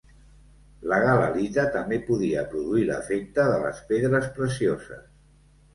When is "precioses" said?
4.41-5.11